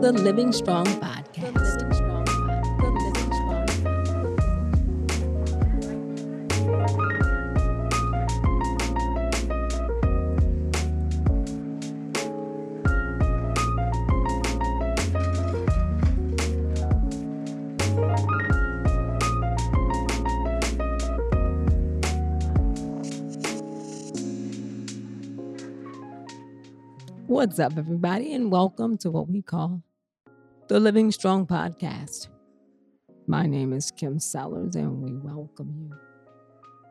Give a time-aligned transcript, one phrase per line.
[0.00, 1.90] the Living Strong Podcast.
[27.26, 29.82] What's up, everybody, and welcome to what we call
[30.70, 32.28] the Living Strong Podcast.
[33.26, 35.90] My name is Kym Sellers, and we welcome you.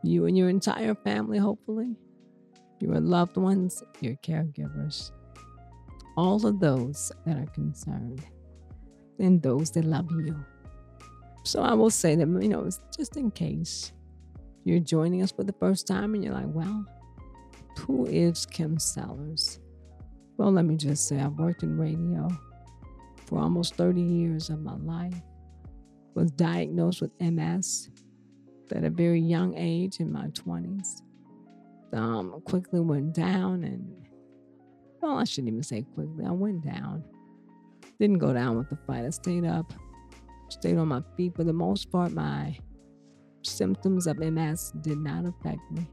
[0.03, 1.95] You and your entire family, hopefully,
[2.81, 5.11] your loved ones, your caregivers,
[6.17, 8.21] all of those that are concerned,
[9.17, 10.35] and those that love you.
[11.45, 13.93] So I will say that, you know, just in case
[14.65, 16.85] you're joining us for the first time and you're like, well,
[17.77, 19.61] who is Kym Sellers?
[20.35, 22.27] Well, let me just say, I've worked in radio
[23.29, 25.21] for almost 30 years of my life.
[26.15, 27.89] Was diagnosed with MS
[28.75, 31.01] at a very young age in my 20s.
[31.93, 34.07] Um, quickly went down, and
[35.01, 36.25] well, I shouldn't even say quickly.
[36.25, 37.03] I went down.
[37.99, 39.05] Didn't go down with the fight.
[39.05, 39.71] I stayed up,
[40.49, 41.35] stayed on my feet.
[41.35, 42.57] For the most part, my
[43.43, 45.87] symptoms of MS did not affect me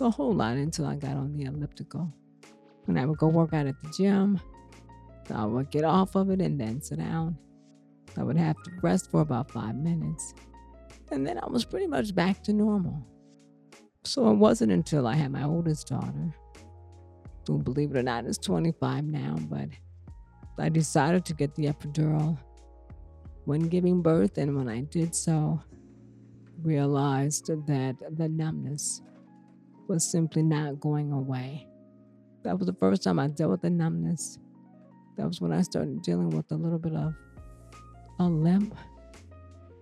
[0.00, 2.12] a whole lot until I got on the elliptical.
[2.86, 4.40] When I would go work out at the gym,
[5.30, 7.36] I would get off of it and then sit down.
[8.16, 10.34] I would have to rest for about five minutes.
[11.10, 13.06] And then I was pretty much back to normal.
[14.04, 16.34] So it wasn't until I had my oldest daughter,
[17.46, 19.68] who, believe it or not, is 25 now, but
[20.58, 22.38] I decided to get the epidural
[23.44, 24.38] when giving birth.
[24.38, 25.60] And when I did so,
[26.62, 29.02] realized that the numbness
[29.88, 31.66] was simply not going away.
[32.42, 34.38] That was the first time I dealt with the numbness.
[35.16, 37.14] That was when I started dealing with a little bit of
[38.18, 38.74] a limp.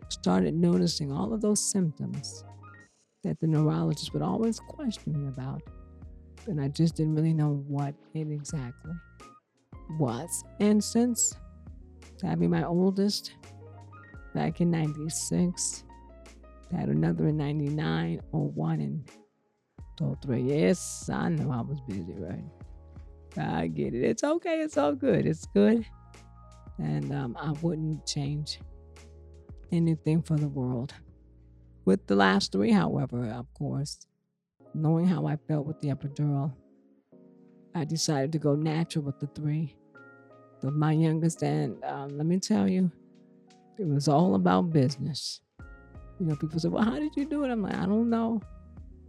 [0.09, 2.44] Started noticing all of those symptoms
[3.22, 5.62] that the neurologist would always question me about.
[6.47, 8.93] And I just didn't really know what it exactly
[9.99, 10.44] was.
[10.61, 11.34] And since
[12.22, 13.34] having my oldest
[14.34, 15.84] back in 96,
[16.72, 19.09] I had another in 99, 01, and
[19.97, 20.43] two, oh, three.
[20.43, 22.45] Yes, I know I was busy, right?
[23.37, 24.05] I get it.
[24.05, 24.61] It's okay.
[24.61, 25.27] It's all good.
[25.27, 25.84] It's good.
[26.78, 28.61] And um, I wouldn't change
[29.72, 30.94] anything for the world.
[31.84, 33.99] With the last three, however, of course,
[34.75, 36.53] knowing how I felt with the epidural,
[37.75, 39.75] I decided to go natural with the three.
[40.62, 42.91] My youngest, and um, let me tell you,
[43.78, 45.41] it was all about business.
[46.19, 47.50] You know, people say, Well, how did you do it?
[47.50, 48.41] I'm like, I don't know.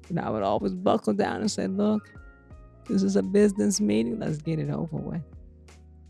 [0.09, 2.13] And I would always buckle down and say, Look,
[2.89, 4.19] this is a business meeting.
[4.19, 5.22] Let's get it over with.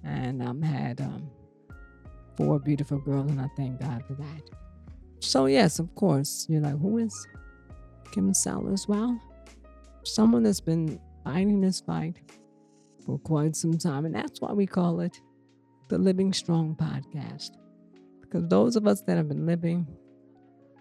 [0.03, 1.29] And um, had um,
[2.37, 4.49] four beautiful girls, and I thank God for that.
[5.19, 7.27] So, yes, of course, you're like, Who is
[8.05, 8.87] Kym Sellers?
[8.87, 9.21] Well,
[10.03, 12.15] someone that's been fighting this fight
[13.05, 14.05] for quite some time.
[14.05, 15.19] And that's why we call it
[15.89, 17.51] the Living Strong podcast.
[18.21, 19.87] Because those of us that have been living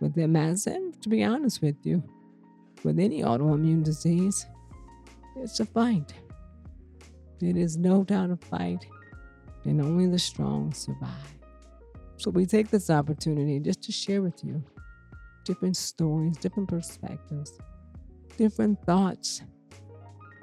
[0.00, 2.02] with MS, and to be honest with you,
[2.84, 4.46] with any autoimmune disease,
[5.42, 6.14] it's a fight.
[7.40, 8.84] It is no doubt a fight,
[9.64, 11.10] and only the strong survive.
[12.16, 14.64] So we take this opportunity just to share with you
[15.44, 17.56] different stories, different perspectives,
[18.36, 19.42] different thoughts,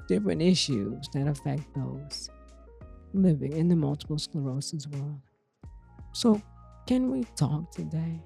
[0.08, 2.30] different issues that affect those
[3.14, 5.20] living in the multiple sclerosis world.
[6.14, 6.42] So,
[6.88, 8.24] can we talk today?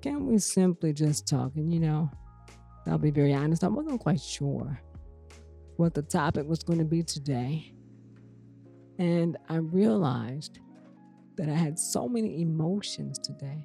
[0.00, 1.56] Can we simply just talk?
[1.56, 2.10] And you know,
[2.86, 4.80] I'll be very honest, I wasn't quite sure
[5.76, 7.72] what the topic was going to be today.
[8.98, 10.60] And I realized
[11.36, 13.64] that I had so many emotions today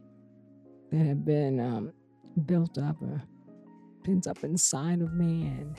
[0.91, 1.93] that had been um,
[2.45, 3.21] built up or
[4.03, 5.47] pent up inside of me.
[5.47, 5.75] And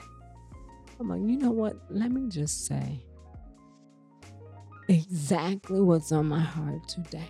[0.99, 1.75] I'm like, you know what?
[1.89, 3.03] Let me just say
[4.87, 7.29] exactly what's on my heart today.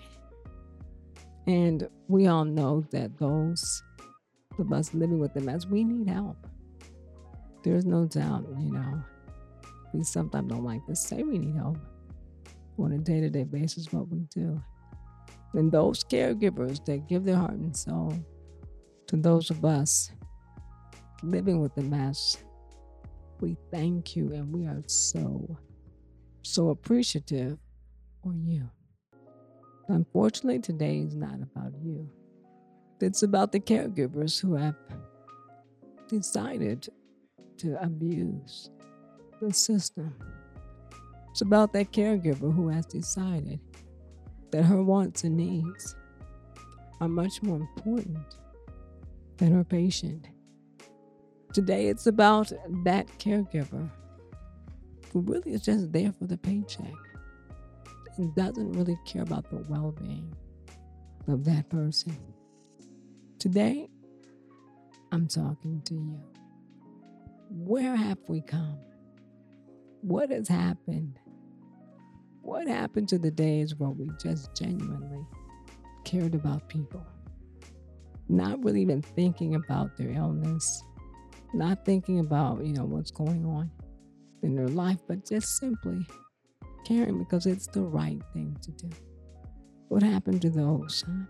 [1.47, 3.81] And we all know that those
[4.59, 6.47] of us living with MS, we need help.
[7.63, 9.03] There's no doubt, you know.
[9.93, 11.77] We sometimes don't like to say we need help
[12.79, 14.61] on a day to day basis, what we do.
[15.53, 18.13] And those caregivers that give their heart and soul
[19.07, 20.11] to those of us
[21.23, 22.37] living with MS,
[23.41, 25.57] we thank you and we are so,
[26.41, 27.57] so appreciative
[28.23, 28.69] for you.
[29.89, 32.09] Unfortunately, today is not about you.
[33.01, 34.75] It's about the caregivers who have
[36.07, 36.87] decided
[37.61, 38.71] to abuse
[39.39, 40.15] the system.
[41.29, 43.59] It's about that caregiver who has decided
[44.51, 45.95] that her wants and needs
[46.99, 48.37] are much more important
[49.37, 50.27] than her patient.
[51.53, 52.51] Today, it's about
[52.83, 53.89] that caregiver
[55.13, 56.93] who really is just there for the paycheck
[58.17, 60.33] and doesn't really care about the well being
[61.27, 62.17] of that person.
[63.37, 63.87] Today,
[65.11, 66.40] I'm talking to you.
[67.53, 68.79] Where have we come?
[69.99, 71.19] What has happened?
[72.41, 75.27] What happened to the days where we just genuinely
[76.05, 77.05] cared about people?
[78.29, 80.81] Not really even thinking about their illness,
[81.53, 83.69] not thinking about, you know, what's going on
[84.43, 86.07] in their life, but just simply
[86.85, 88.89] caring because it's the right thing to do.
[89.89, 91.25] What happened to those, huh?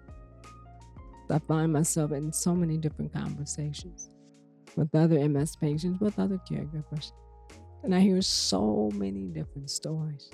[1.32, 4.12] I find myself in so many different conversations
[4.76, 7.12] with other MS patients, with other caregivers.
[7.84, 10.30] And I hear so many different stories.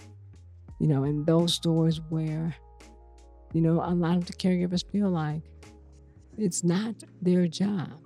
[0.79, 2.55] You know, and those stories where,
[3.53, 5.41] you know, a lot of the caregivers feel like
[6.37, 7.99] it's not their job.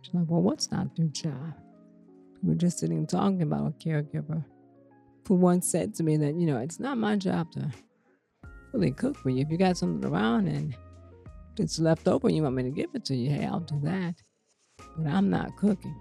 [0.00, 1.54] It's like, well, what's not their job?
[2.42, 4.44] We're just sitting talking about a caregiver
[5.26, 7.68] who once said to me that, you know, it's not my job to
[8.72, 9.42] really cook for you.
[9.42, 10.76] If you got something around and
[11.58, 13.80] it's left over and you want me to give it to you, hey, I'll do
[13.82, 14.14] that.
[14.96, 15.94] But I'm not cooking.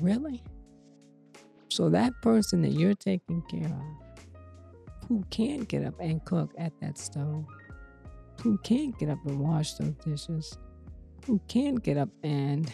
[0.00, 0.42] Really?
[1.68, 6.72] So that person that you're taking care of, who can't get up and cook at
[6.80, 7.44] that stove,
[8.42, 10.58] who can't get up and wash those dishes,
[11.26, 12.72] who can't get up and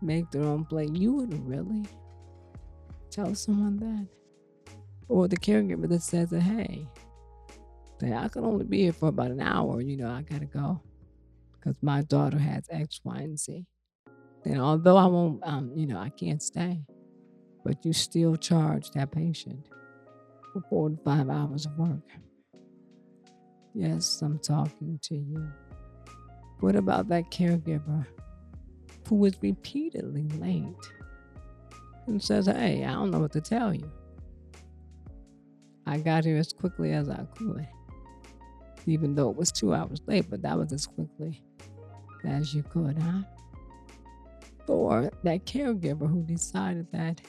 [0.00, 1.84] make their own plate, you would really
[3.10, 4.06] tell someone that?
[5.08, 6.86] Or the caregiver that says hey,
[8.02, 10.80] I can only be here for about an hour, you know, I gotta go
[11.58, 13.66] because my daughter has X, Y, and Z.
[14.44, 16.80] Then although I won't, um, you know, I can't stay,
[17.64, 19.68] but you still charge that patient
[20.52, 22.10] for four to five hours of work.
[23.74, 25.48] Yes, I'm talking to you.
[26.60, 28.06] What about that caregiver
[29.08, 30.92] who was repeatedly late
[32.06, 33.90] and says, Hey, I don't know what to tell you.
[35.86, 37.66] I got here as quickly as I could
[38.88, 41.42] even though it was two hours late, but that was as quickly
[42.24, 43.22] as you could, huh?
[44.66, 47.20] Or that caregiver who decided that,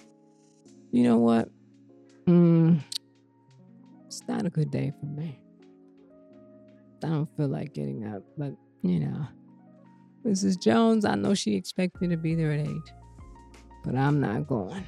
[0.91, 1.49] you know what,
[2.25, 2.81] mm,
[4.07, 5.39] it's not a good day for me.
[7.03, 9.27] I don't feel like getting up, but you know,
[10.25, 10.61] Mrs.
[10.61, 12.93] Jones, I know she expects me to be there at eight,
[13.83, 14.83] but I'm not going.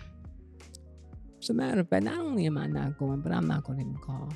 [1.42, 3.80] As a matter of fact, not only am I not going, but I'm not going
[3.80, 4.30] to even call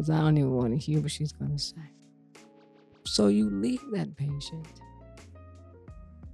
[0.00, 1.92] because I don't even want to hear what she's going to say.
[3.04, 4.66] So you leave that patient.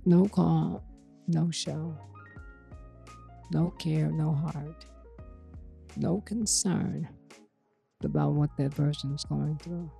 [0.04, 0.84] No call,
[1.26, 1.98] no show,
[3.50, 4.86] no care, no heart,
[5.96, 7.08] no concern
[8.04, 9.90] about what that person's going through.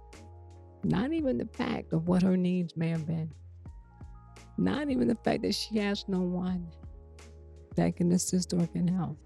[0.85, 3.33] Not even the fact of what her needs may have been.
[4.59, 6.69] Not even the fact that she has no one
[7.75, 9.19] that can assist or can help.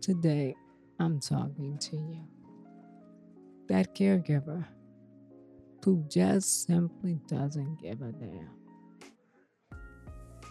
[0.00, 0.54] Today,
[1.00, 2.37] I'm talking to you
[3.68, 4.66] that caregiver
[5.84, 8.50] who just simply doesn't give a damn.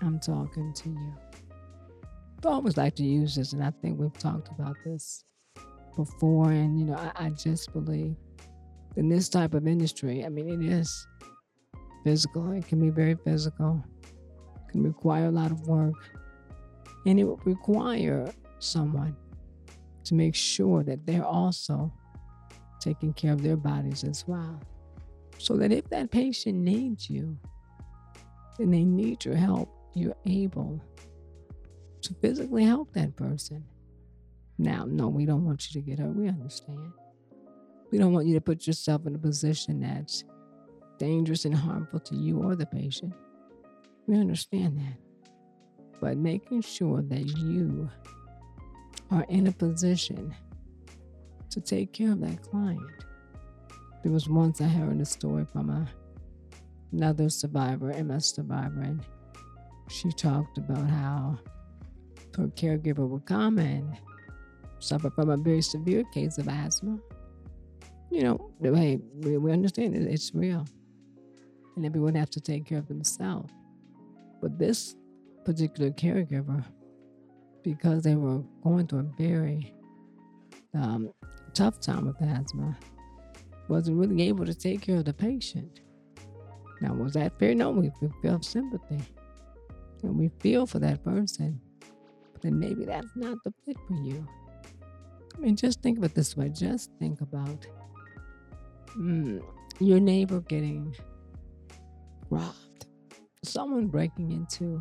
[0.01, 1.13] I'm talking to you.
[2.45, 5.23] I always like to use this, and I think we've talked about this
[5.95, 6.51] before.
[6.51, 8.15] And, you know, I, I just believe
[8.95, 11.07] in this type of industry, I mean, it is
[12.03, 13.83] physical, it can be very physical,
[14.55, 15.93] it can require a lot of work,
[17.05, 19.15] and it will require someone
[20.05, 21.91] to make sure that they're also
[22.87, 24.59] taking care of their bodies as well.
[25.39, 27.37] So that if that patient needs you
[28.59, 30.81] and they need your help, you're able
[32.01, 33.65] to physically help that person.
[34.57, 36.15] Now, no, we don't want you to get hurt.
[36.15, 36.93] We understand.
[37.91, 40.23] We don't want you to put yourself in a position that's
[40.97, 43.13] dangerous and harmful to you or the patient.
[44.07, 44.97] We understand that.
[45.99, 47.89] But making sure that you
[49.11, 50.33] are in a position
[51.61, 52.81] to take care of that client.
[54.03, 55.87] There was once I heard a story from a,
[56.91, 59.01] another survivor, MS survivor, and
[59.89, 61.39] she talked about how
[62.35, 63.97] her caregiver would come and
[64.79, 66.99] suffer from a very severe case of asthma.
[68.11, 70.65] You know, hey, we, we understand it, it's real.
[71.75, 73.51] And everyone has to take care of themselves.
[74.41, 74.95] But this
[75.43, 76.63] particular caregiver,
[77.63, 79.73] because they were going through a very
[80.73, 81.11] um,
[81.57, 82.77] tough time with asthma,
[83.67, 85.81] wasn't really able to take care of the patient.
[86.81, 87.55] Now, was that fair?
[87.55, 89.01] No, we, feel sympathy
[90.03, 91.59] and we feel for that person,
[92.31, 94.23] but then maybe that's not the fit for you.
[95.35, 96.49] I mean, just think it this way.
[96.49, 97.65] Just think about
[98.95, 99.41] mm,
[99.79, 100.95] your neighbor getting
[102.29, 102.85] robbed,
[103.43, 104.79] someone breaking into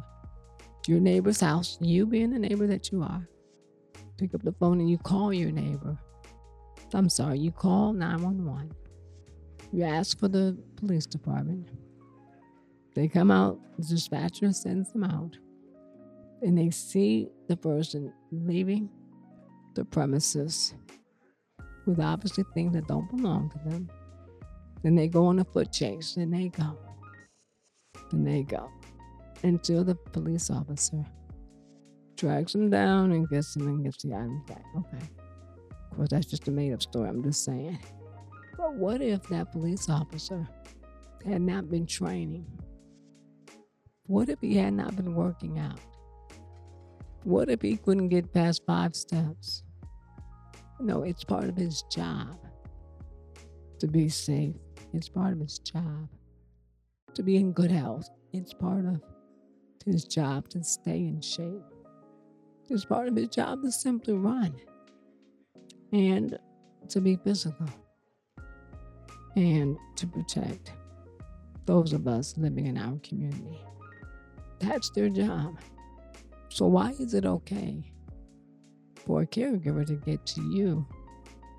[0.86, 3.26] your neighbor's house, you being the neighbor that you are,
[4.18, 5.98] pick up the phone and you call your neighbor.
[6.94, 8.72] I'm sorry, you call 911.
[9.72, 11.68] You ask for the police department.
[12.94, 15.36] They come out, the dispatcher sends them out,
[16.42, 18.88] and they see the person leaving
[19.74, 20.74] the premises
[21.84, 23.90] with obviously things that don't belong to them.
[24.82, 26.78] Then they go on a foot chase, and they go.
[28.10, 28.70] Then they go
[29.42, 31.04] until the police officer
[32.16, 34.64] drags them down and gets them and gets the items back.
[34.76, 35.04] Okay.
[35.96, 37.08] Course, that's just a made up story.
[37.08, 37.78] I'm just saying.
[38.58, 40.46] But what if that police officer
[41.24, 42.44] had not been training?
[44.06, 45.80] What if he had not been working out?
[47.24, 49.62] What if he couldn't get past five steps?
[50.80, 52.38] No, it's part of his job
[53.78, 54.54] to be safe.
[54.92, 56.08] It's part of his job
[57.14, 58.10] to be in good health.
[58.34, 59.00] It's part of
[59.86, 61.62] his job to stay in shape.
[62.68, 64.54] It's part of his job to simply run
[65.92, 66.38] and
[66.88, 67.68] to be physical
[69.36, 70.72] and to protect
[71.66, 73.60] those of us living in our community.
[74.58, 75.58] That's their job.
[76.48, 77.92] So, why is it okay
[78.94, 80.86] for a caregiver to get to you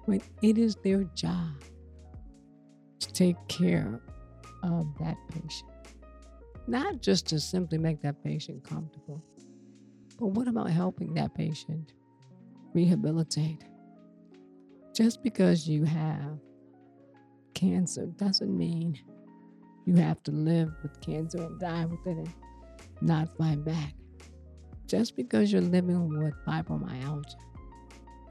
[0.05, 1.62] when it is their job
[3.00, 4.01] to take care
[4.63, 5.69] of that patient?
[6.67, 9.24] Not just to simply make that patient comfortable,
[10.19, 11.93] but what about helping that patient
[12.74, 13.63] rehabilitate?
[14.98, 16.39] Just because you have
[17.54, 18.98] cancer doesn't mean
[19.86, 22.34] you have to live with cancer and die with it and
[23.01, 23.94] not fight back.
[24.88, 27.36] Just because you're living with fibromyalgia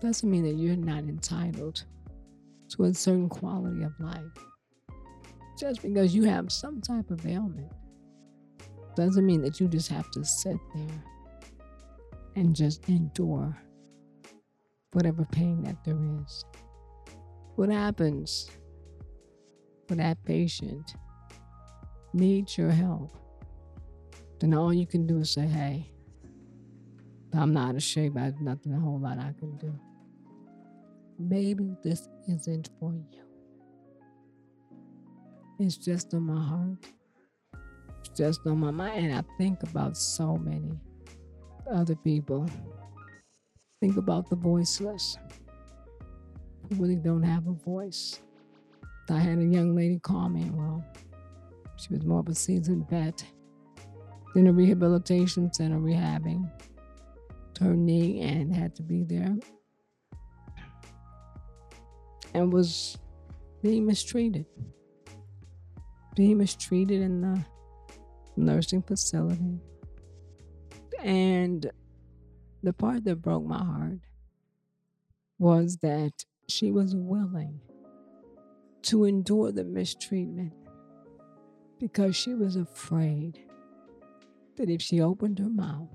[0.00, 1.84] doesn't mean that you're not entitled
[2.70, 4.24] to a certain quality of life.
[5.56, 7.70] Just because you have some type of ailment
[8.96, 11.04] doesn't mean that you just have to sit there
[12.34, 13.56] and just endure
[14.96, 16.46] whatever pain that there is.
[17.56, 18.50] What happens
[19.88, 20.96] when that patient
[22.14, 23.14] needs your help?
[24.40, 25.90] Then all you can do is say, hey,
[27.34, 28.16] I'm not ashamed.
[28.16, 29.78] There's nothing a whole lot I can do.
[31.18, 33.22] Maybe this isn't for you.
[35.58, 36.86] It's just on my heart
[38.00, 39.06] It's just on my mind.
[39.06, 40.72] And I think about so many
[41.70, 42.48] other people.
[43.80, 45.18] Think about the voiceless
[46.68, 48.20] who really don't have a voice.
[49.10, 50.50] I had a young lady call me.
[50.52, 50.84] Well,
[51.76, 53.24] she was more of a seasoned vet
[54.34, 56.50] in a rehabilitation center rehabbing
[57.60, 59.36] her knee and had to be there
[62.34, 62.98] and was
[63.62, 64.46] being mistreated.
[66.14, 67.44] Being mistreated in the
[68.36, 69.58] nursing facility.
[71.02, 71.70] And
[72.62, 74.00] the part that broke my heart
[75.38, 77.60] was that she was willing
[78.82, 80.52] to endure the mistreatment
[81.78, 83.40] because she was afraid
[84.56, 85.88] that if she opened her mouth,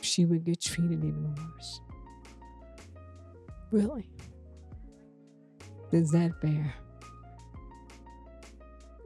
[0.00, 1.80] she would get treated even worse.
[3.70, 4.08] Really?
[5.92, 6.74] Is that fair?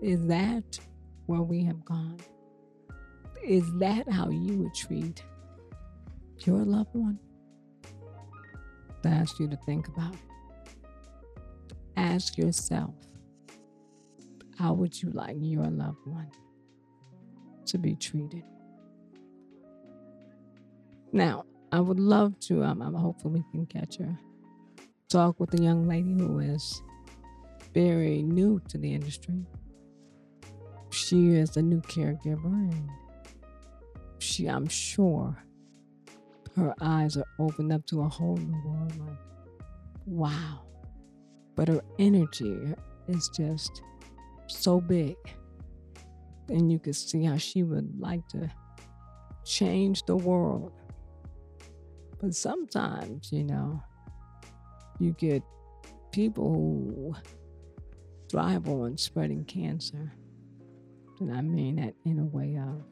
[0.02, 0.78] Is that
[1.26, 2.18] where we have gone.
[3.42, 5.22] Is that how you would treat
[6.46, 7.18] your loved one?
[9.02, 10.16] To ask you to think about.
[11.96, 12.94] Ask yourself,
[14.58, 16.30] how would you like your loved one
[17.66, 18.44] to be treated?
[21.12, 24.18] Now, I would love to, um, hopefully we can catch her,
[25.08, 26.82] talk with a young lady who is
[27.72, 29.44] very new to the industry
[30.94, 32.88] she is a new caregiver and
[34.18, 35.36] she I'm sure
[36.56, 39.18] her eyes are opened up to a whole new world like
[40.06, 40.60] wow.
[41.56, 42.74] But her energy
[43.08, 43.82] is just
[44.46, 45.16] so big.
[46.48, 48.50] And you can see how she would like to
[49.44, 50.72] change the world.
[52.20, 53.82] But sometimes you know
[54.98, 55.42] you get
[56.12, 57.14] people who
[58.30, 60.12] thrive on spreading cancer.
[61.20, 62.82] And I mean that in a way of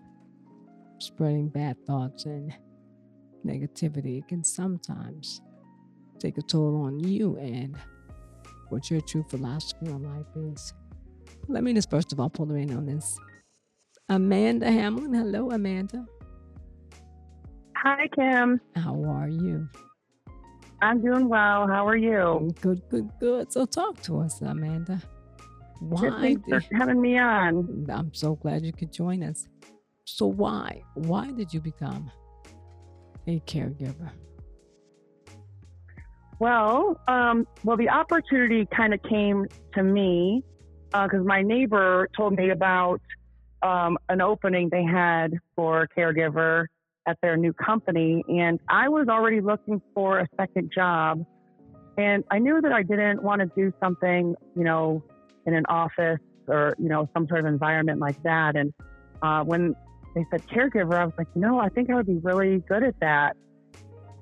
[0.99, 2.53] spreading bad thoughts and
[3.45, 4.27] negativity.
[4.27, 5.41] Can sometimes
[6.19, 7.77] take a toll on you and
[8.69, 10.73] what your true philosophy on life is.
[11.49, 13.19] Let me just first of all pull the in on this.
[14.09, 15.13] Amanda Hamlin.
[15.13, 16.07] Hello, Amanda.
[17.77, 18.61] Hi, Kym.
[18.77, 19.69] How are you?
[20.81, 21.67] I'm doing well.
[21.67, 22.51] How are you?
[22.61, 23.53] Good, good, good.
[23.53, 25.03] So talk to us, Amanda.
[25.81, 26.37] Why?
[26.47, 27.87] Thanks for having me on.
[27.91, 29.49] I'm so glad you could join us.
[30.05, 30.83] So why?
[30.95, 32.11] Why did you become
[33.27, 34.11] a caregiver?
[36.39, 40.43] Well, um, well, the opportunity kind of came to me
[40.87, 43.01] because uh, my neighbor told me about
[43.63, 46.67] um, an opening they had for caregiver
[47.07, 51.25] at their new company, and I was already looking for a second job.
[51.99, 55.03] And I knew that I didn't want to do something, you know,
[55.47, 58.57] in an office or, you know, some sort of environment like that.
[58.57, 58.73] And
[59.21, 59.75] uh, when
[60.15, 62.99] they said caregiver, I was like, no, I think I would be really good at
[63.01, 63.37] that.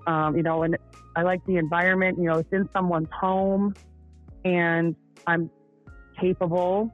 [0.06, 0.76] Um, you know, and
[1.16, 3.74] I like the environment, you know, it's in someone's home
[4.44, 5.50] and I'm
[6.18, 6.90] capable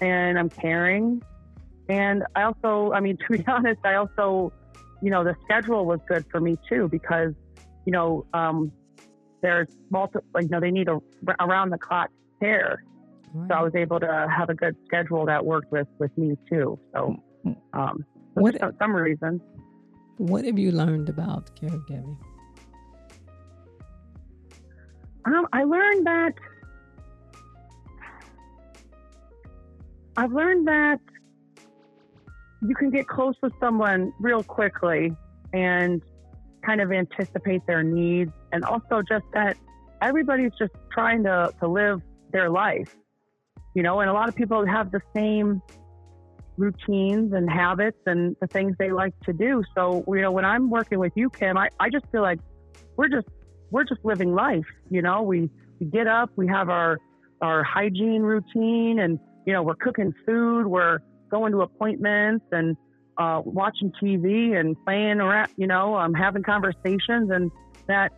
[0.00, 1.22] and I'm caring.
[1.88, 4.52] And I also, I mean, to be honest, I also
[5.02, 7.34] you know, the schedule was good for me too because,
[7.84, 8.72] you know, um,
[9.42, 11.00] there's multiple, like, you know, they need a
[11.40, 12.08] around the clock
[12.40, 12.84] care.
[13.34, 13.48] Right.
[13.48, 16.78] So I was able to have a good schedule that worked with, with me too.
[16.94, 17.16] So,
[17.72, 19.40] um, what, some, some reasons.
[20.18, 22.16] What have you learned about caregiving?
[25.24, 26.34] Um, I learned that
[30.16, 31.00] I've learned that
[32.60, 35.16] you can get close with someone real quickly
[35.52, 36.02] and
[36.64, 38.32] kind of anticipate their needs.
[38.52, 39.56] And also just that
[40.00, 42.94] everybody's just trying to, to live their life,
[43.74, 45.62] you know, and a lot of people have the same
[46.56, 49.62] routines and habits and the things they like to do.
[49.74, 52.38] So, you know, when I'm working with you, Kym, I, I just feel like
[52.96, 53.28] we're just,
[53.70, 54.66] we're just living life.
[54.90, 56.98] You know, we, we get up, we have our,
[57.40, 61.00] our hygiene routine and, you know, we're cooking food, we're,
[61.32, 62.76] going to appointments and
[63.18, 67.50] uh, watching TV and playing around, you know, um, having conversations, and
[67.88, 68.12] that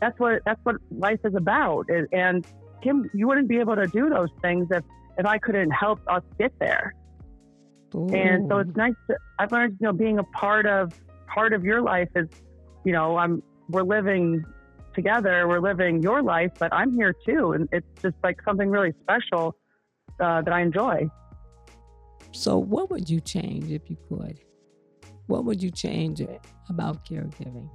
[0.00, 1.86] that's what that's what life is about.
[2.12, 2.44] And
[2.84, 4.84] Kym, you wouldn't be able to do those things if
[5.16, 6.94] if I couldn't help us get there.
[7.94, 8.08] Ooh.
[8.08, 8.94] And so it's nice.
[9.08, 10.92] To, I've learned, you know, being a part of
[11.26, 12.28] part of your life is,
[12.84, 14.44] you know, I'm we're living
[14.94, 18.92] together, we're living your life, but I'm here too, and it's just like something really
[19.02, 19.56] special
[20.20, 21.08] uh, that I enjoy.
[22.32, 24.40] So, what would you change if you could?
[25.26, 26.22] What would you change
[26.68, 27.68] about caregiving?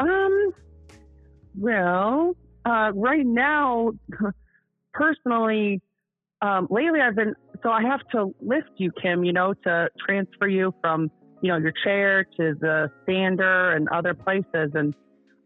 [0.00, 0.52] Um,
[1.56, 3.92] well, uh, right now,
[4.92, 5.80] personally,
[6.42, 9.26] um, lately I've been so I have to lift you, Kym.
[9.26, 14.14] You know, to transfer you from you know your chair to the stander and other
[14.14, 14.94] places, and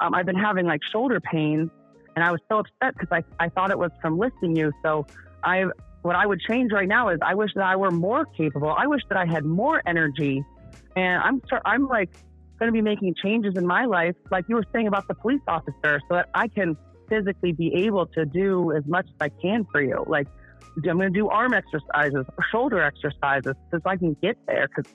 [0.01, 1.71] um, I've been having like shoulder pains,
[2.17, 4.73] and I was so upset because I I thought it was from lifting you.
[4.83, 5.07] So
[5.43, 5.71] I've
[6.03, 8.75] what I would change right now is I wish that I were more capable.
[8.77, 10.45] I wish that I had more energy.
[10.97, 12.11] And I'm I'm like
[12.59, 15.41] going to be making changes in my life, like you were saying about the police
[15.49, 16.77] officer, so that I can
[17.09, 20.05] physically be able to do as much as I can for you.
[20.07, 20.29] Like
[20.77, 24.69] I'm going to do arm exercises shoulder exercises so I can get there.
[24.69, 24.93] Because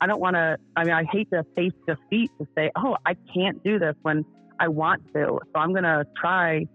[0.00, 0.56] I don't want to.
[0.76, 4.24] I mean, I hate to face defeat to say, "Oh, I can't do this" when
[4.60, 5.40] I want to.
[5.42, 6.66] So I'm going to try.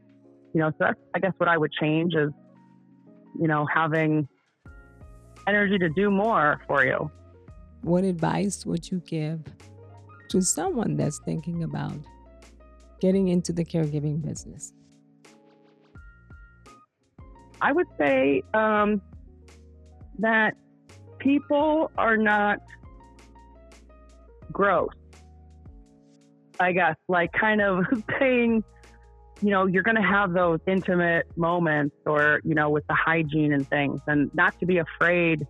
[0.54, 2.32] You know, so that's I guess what I would change is
[3.40, 4.28] you know, having
[5.48, 7.12] energy to do more for you.
[7.82, 9.42] What advice would you give
[10.30, 11.98] to someone that's thinking about
[13.02, 14.74] getting into the caregiving business?
[17.64, 19.02] I would say um,
[20.20, 20.56] that
[21.20, 22.60] people are not
[24.52, 24.90] gross.
[26.60, 27.86] I guess, like kind of
[28.20, 28.64] saying
[29.42, 33.52] you know, you're going to have those intimate moments or, you know, with the hygiene
[33.52, 35.46] and things and not to be afraid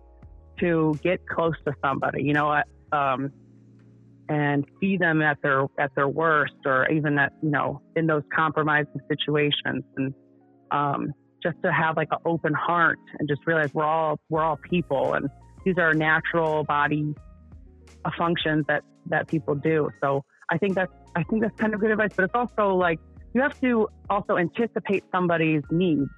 [0.58, 3.30] to get close to somebody, you know, um,
[4.28, 8.22] and see them at their, at their worst or even at, you know, in those
[8.34, 10.12] compromising situations and,
[10.72, 11.12] um,
[11.44, 15.14] just to have like an open heart and just realize we're all, we're all people
[15.14, 15.28] and
[15.64, 17.14] these are natural body
[18.18, 19.90] functions that, that people do.
[20.02, 22.98] So I think that's, I think that's kind of good advice, but it's also like,
[23.34, 26.10] you have to also anticipate somebody's needs.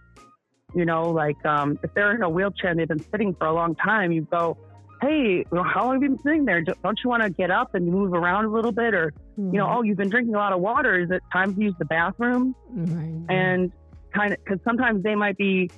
[0.75, 3.53] You know, like um, if they're in a wheelchair and they've been sitting for a
[3.53, 4.59] long time, you go,
[5.01, 6.61] hey, well, how long have you been sitting there?
[6.61, 8.93] Don't you want to get up and move around a little bit?
[8.95, 9.55] Or, mm-hmm.
[9.55, 9.79] you know, mm-hmm.
[9.79, 10.99] oh, you've been drinking a lot of water.
[10.99, 12.55] Is it time to use the bathroom?
[12.71, 13.37] Right.
[13.37, 13.73] And
[14.17, 15.71] kind of, because sometimes they might be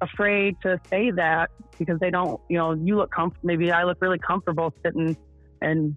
[0.00, 3.46] afraid to say that because they don't, you know, you look comfortable.
[3.46, 5.16] Maybe I look really comfortable sitting
[5.60, 5.96] and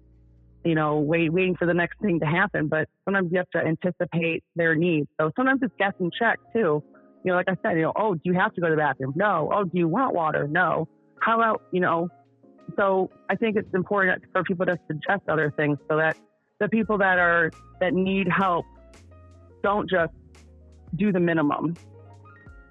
[0.64, 2.68] you know, wait, waiting for the next thing to happen.
[2.68, 5.08] But sometimes you have to anticipate their needs.
[5.20, 6.84] So sometimes it's guess and check too.
[7.24, 8.82] You know, like I said, you know, oh, do you have to go to the
[8.82, 9.14] bathroom?
[9.16, 9.52] No.
[9.54, 10.48] Oh, do you want water?
[10.48, 10.88] No.
[11.20, 12.10] How about, you know,
[12.78, 16.18] so I think it's important for people to suggest other things so that
[16.60, 18.66] the people that are, that need help
[19.64, 20.14] don't just
[20.96, 21.76] do the minimum.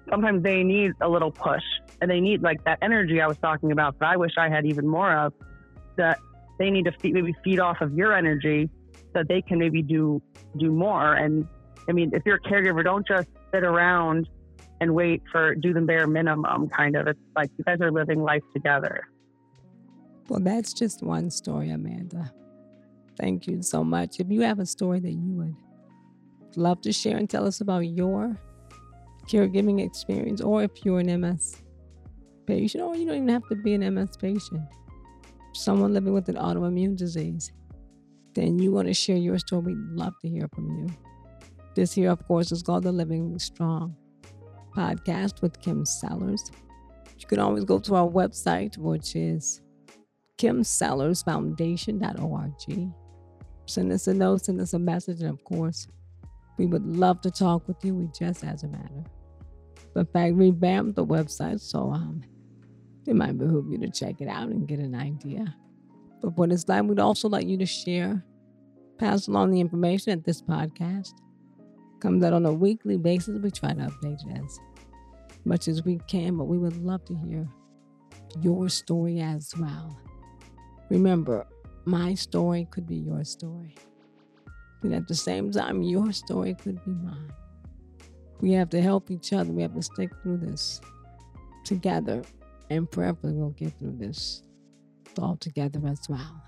[0.09, 1.63] Sometimes they need a little push
[2.01, 4.65] and they need like that energy I was talking about that I wish I had
[4.65, 5.33] even more of
[5.97, 6.19] that
[6.59, 9.81] they need to feed, maybe feed off of your energy so that they can maybe
[9.81, 10.21] do
[10.57, 11.13] do more.
[11.13, 11.47] And
[11.87, 14.29] I mean if you're a caregiver don't just sit around
[14.81, 17.07] and wait for do the bare minimum kind of.
[17.07, 19.07] It's like you guys are living life together.
[20.27, 22.33] Well that's just one story Amanda.
[23.17, 24.19] Thank you so much.
[24.19, 25.55] If you have a story that you would
[26.57, 28.37] love to share and tell us about your
[29.27, 31.61] caregiving experience, or if you're an MS
[32.45, 34.61] patient, or you don't even have to be an MS patient,
[35.53, 37.51] someone living with an autoimmune disease,
[38.35, 40.87] then you want to share your story, we'd love to hear from you.
[41.75, 43.95] This here, of course, is called the Living Strong
[44.75, 46.51] podcast with Kym Sellers.
[47.17, 49.61] You can always go to our website, which is
[50.37, 52.91] kimsellersfoundation.org.
[53.65, 55.87] Send us a note, send us a message, and of course,
[56.57, 57.95] we would love to talk with you.
[57.95, 59.03] We just, as a matter
[59.95, 62.23] of fact, we revamped the website, so um,
[63.05, 65.55] it might behoove you to check it out and get an idea.
[66.21, 68.23] But what it's like, we'd also like you to share,
[68.97, 71.13] pass along the information that this podcast
[71.99, 73.39] comes out on a weekly basis.
[73.39, 74.59] We try to update it as
[75.45, 77.47] much as we can, but we would love to hear
[78.41, 79.97] your story as well.
[80.89, 81.45] Remember,
[81.85, 83.75] my story could be your story.
[84.83, 87.31] And at the same time, your story could be mine.
[88.41, 89.51] We have to help each other.
[89.51, 90.81] We have to stick through this
[91.63, 92.23] together.
[92.69, 94.43] And prayerfully, we'll get through this
[95.17, 96.43] all together as well.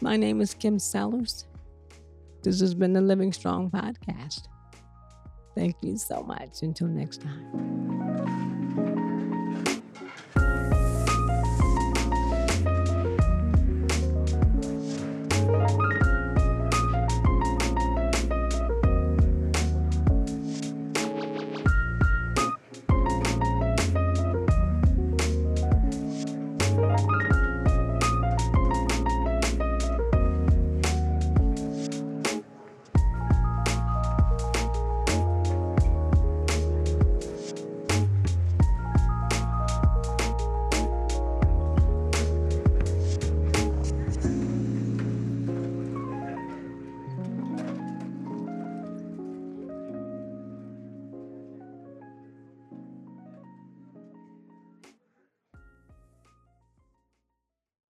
[0.00, 1.46] My name is Kym Sellers.
[2.42, 4.48] This has been the Living Strong Podcast.
[5.54, 6.62] Thank you so much.
[6.62, 7.93] Until next time.